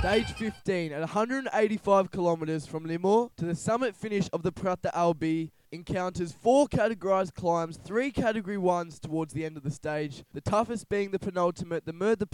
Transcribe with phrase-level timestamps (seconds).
[0.00, 5.52] Stage 15 at 185 kilometres from Limoux to the summit finish of the Prat Albi,
[5.72, 10.88] encounters four categorised climbs, three category ones towards the end of the stage, the toughest
[10.88, 12.24] being the penultimate, the Mur de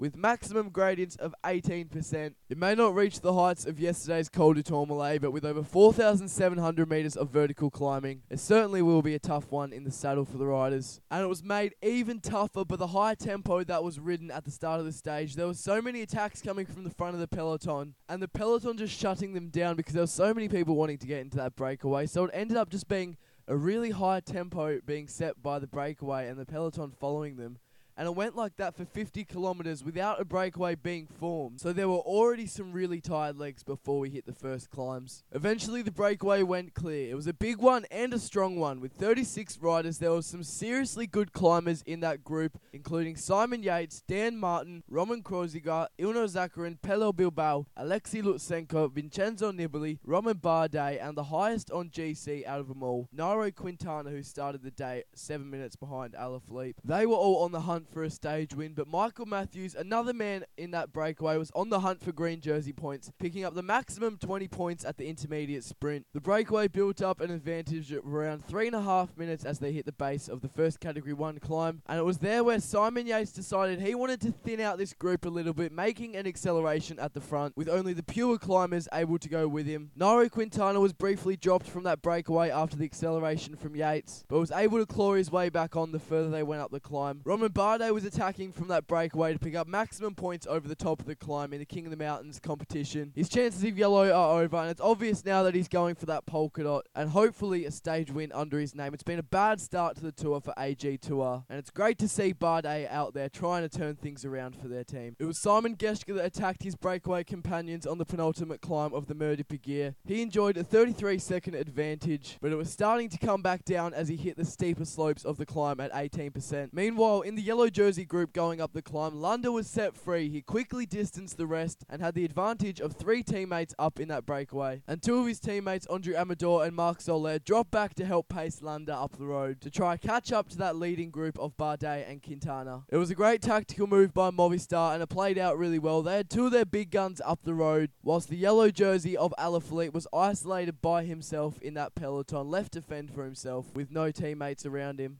[0.00, 2.34] with maximum gradients of 18%.
[2.48, 6.88] It may not reach the heights of yesterday's Col du Tourmalet, but with over 4,700
[6.88, 10.38] metres of vertical climbing, it certainly will be a tough one in the saddle for
[10.38, 11.02] the riders.
[11.10, 14.50] And it was made even tougher by the high tempo that was ridden at the
[14.50, 15.36] start of the stage.
[15.36, 18.78] There were so many attacks coming from the front of the peloton, and the peloton
[18.78, 21.56] just shutting them down because there were so many people wanting to get into that
[21.56, 22.06] breakaway.
[22.06, 26.28] So it ended up just being a really high tempo being set by the breakaway
[26.28, 27.58] and the peloton following them
[28.00, 31.60] and it went like that for 50 kilometres without a breakaway being formed.
[31.60, 35.22] So there were already some really tired legs before we hit the first climbs.
[35.32, 37.10] Eventually, the breakaway went clear.
[37.10, 38.80] It was a big one and a strong one.
[38.80, 44.02] With 36 riders, there were some seriously good climbers in that group, including Simon Yates,
[44.08, 51.18] Dan Martin, Roman Kreuziger, Ilnur Zakarin, Pello Bilbao, Alexei Lutsenko, Vincenzo Nibali, Romain Bardet, and
[51.18, 55.50] the highest on GC out of them all, Nairo Quintana, who started the day seven
[55.50, 56.76] minutes behind Alaphilippe.
[56.82, 60.44] They were all on the hunt for a stage win, but Michael Matthews, another man
[60.56, 64.16] in that breakaway, was on the hunt for green jersey points, picking up the maximum
[64.16, 66.06] 20 points at the intermediate sprint.
[66.14, 69.72] The breakaway built up an advantage of around three and a half minutes as they
[69.72, 73.06] hit the base of the first Category 1 climb, and it was there where Simon
[73.06, 76.98] Yates decided he wanted to thin out this group a little bit, making an acceleration
[76.98, 79.90] at the front, with only the pure climbers able to go with him.
[79.98, 84.52] Nairo Quintana was briefly dropped from that breakaway after the acceleration from Yates, but was
[84.52, 87.20] able to claw his way back on the further they went up the climb.
[87.24, 87.48] Romain
[87.80, 91.06] Bardet was attacking from that breakaway to pick up maximum points over the top of
[91.06, 93.10] the climb in the King of the Mountains competition.
[93.14, 96.26] His chances of yellow are over, and it's obvious now that he's going for that
[96.26, 98.92] polka dot and hopefully a stage win under his name.
[98.92, 102.34] It's been a bad start to the tour for AG2R, and it's great to see
[102.34, 105.16] Bardet out there trying to turn things around for their team.
[105.18, 109.14] It was Simon Geschke that attacked his breakaway companions on the penultimate climb of the
[109.14, 109.94] Mur de Péguère.
[110.04, 114.08] He enjoyed a 33 second advantage, but it was starting to come back down as
[114.08, 116.74] he hit the steeper slopes of the climb at 18%.
[116.74, 120.30] Meanwhile, in the yellow jersey group going up the climb, Landa was set free.
[120.30, 124.24] He quickly distanced the rest and had the advantage of three teammates up in that
[124.24, 124.82] breakaway.
[124.86, 128.62] And two of his teammates, Andrey Amador and Marc Soler, dropped back to help pace
[128.62, 132.22] Landa up the road to try catch up to that leading group of Bardet and
[132.22, 132.84] Quintana.
[132.88, 136.02] It was a great tactical move by Movistar and it played out really well.
[136.02, 139.34] They had two of their big guns up the road, whilst the yellow jersey of
[139.38, 144.10] Alaphilippe was isolated by himself in that peloton, left to fend for himself with no
[144.10, 145.18] teammates around him.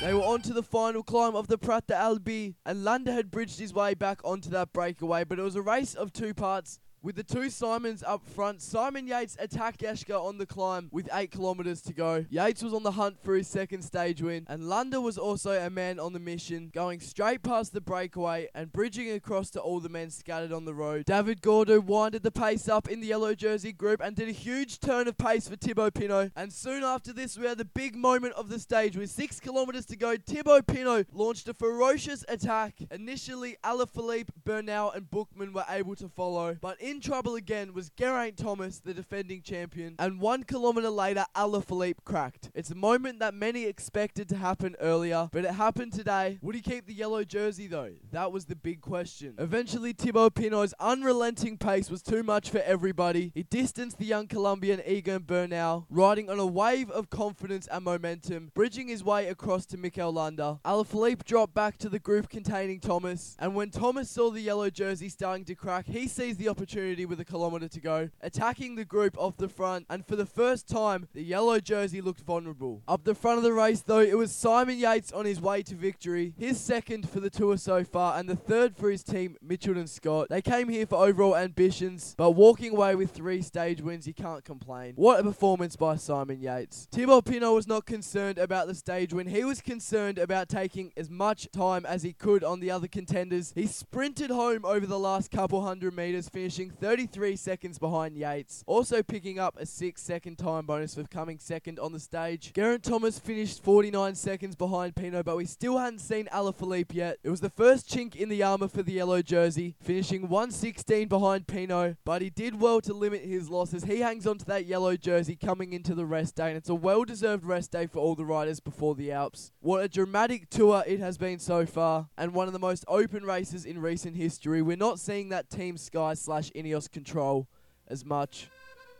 [0.00, 3.58] They were on to the final climb of the Prat Albi, and Landa had bridged
[3.58, 6.78] his way back onto that breakaway, but it was a race of two parts.
[7.04, 11.30] With the two Simons up front, Simon Yates attacked Geschke on the climb with 8
[11.30, 12.24] kilometres to go.
[12.30, 15.68] Yates was on the hunt for his second stage win, and Landa was also a
[15.68, 19.90] man on the mission, going straight past the breakaway and bridging across to all the
[19.90, 21.04] men scattered on the road.
[21.04, 24.80] David Gaudu winded the pace up in the yellow jersey group and did a huge
[24.80, 26.32] turn of pace for Thibaut Pinot.
[26.34, 28.96] And soon after this, we had the big moment of the stage.
[28.96, 32.76] With 6 kilometres to go, Thibaut Pinot launched a ferocious attack.
[32.90, 38.36] Initially, Alaphilippe, Bernal, and Buchmann were able to follow, but in trouble again was Geraint
[38.36, 42.50] Thomas, the defending champion, and one kilometre later, Alaphilippe cracked.
[42.54, 46.38] It's a moment that many expected to happen earlier, but it happened today.
[46.42, 47.92] Would he keep the yellow jersey though?
[48.12, 49.34] That was the big question.
[49.38, 53.32] Eventually, Thibaut Pinot's unrelenting pace was too much for everybody.
[53.34, 58.50] He distanced the young Colombian Egan Bernal, riding on a wave of confidence and momentum,
[58.54, 60.60] bridging his way across to Mikel Landa.
[60.64, 65.08] Alaphilippe dropped back to the group containing Thomas, and when Thomas saw the yellow jersey
[65.08, 69.16] starting to crack, he seized the opportunity with a kilometre to go, attacking the group
[69.18, 72.82] off the front, and for the first time, the yellow jersey looked vulnerable.
[72.86, 75.74] Up the front of the race, though, it was Simon Yates on his way to
[75.74, 79.88] victory, his second for the tour so far, and the third for his team, Mitchelton
[79.88, 80.28] Scott.
[80.28, 84.44] They came here for overall ambitions, but walking away with three stage wins, you can't
[84.44, 84.92] complain.
[84.96, 86.86] What a performance by Simon Yates.
[86.92, 91.08] Thibaut Pinot was not concerned about the stage win, he was concerned about taking as
[91.08, 93.52] much time as he could on the other contenders.
[93.54, 99.02] He sprinted home over the last couple hundred metres, finishing 33 seconds behind Yates, also
[99.02, 102.52] picking up a 6 second time bonus for coming second on the stage.
[102.52, 107.18] Geraint Thomas finished 49 seconds behind Pinot, but we still hadn't seen Alaphilippe yet.
[107.22, 111.46] It was the first chink in the armour for the yellow jersey, finishing 116 behind
[111.46, 113.84] Pinot, but he did well to limit his losses.
[113.84, 116.74] He hangs on to that yellow jersey coming into the rest day, and it's a
[116.74, 119.52] well deserved rest day for all the riders before the Alps.
[119.60, 123.24] What a dramatic tour it has been so far, and one of the most open
[123.24, 124.62] races in recent history.
[124.62, 127.46] We're not seeing that Team Sky slash Ineos control
[127.88, 128.48] as much.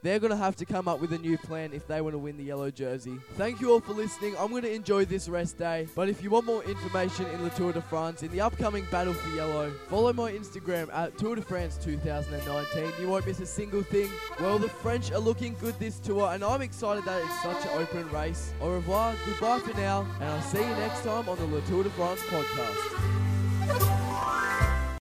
[0.03, 2.19] they're going to have to come up with a new plan if they want to
[2.19, 3.17] win the yellow jersey.
[3.39, 4.37] Thank you all for listening.
[4.39, 5.89] I'm going to enjoy this rest day.
[5.97, 9.15] But if you want more information in the Tour de France in the upcoming Battle
[9.15, 12.93] for Yellow, follow my Instagram at Tour de France 2019.
[13.01, 14.11] You won't miss a single thing.
[14.39, 17.81] Well, the French are looking good this tour, and I'm excited that it's such an
[17.81, 18.53] open race.
[18.61, 21.83] Au revoir, goodbye for now, and I'll see you next time on the Le Tour
[21.83, 23.94] de France podcast.